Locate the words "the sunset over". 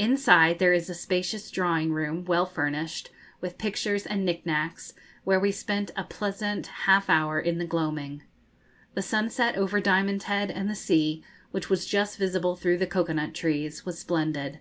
8.94-9.80